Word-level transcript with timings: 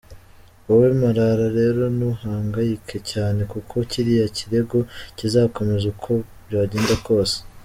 Wowe 0.65 0.87
Marara 1.01 1.47
rero 1.57 1.81
ntuhangayike 1.97 2.97
cyane 3.11 3.41
kuko 3.51 3.73
kiriya 3.91 4.27
kirego 4.37 4.77
kizakomeza 5.17 5.85
uko 5.93 6.11
byagenda 6.47 6.95
kose. 7.05 7.37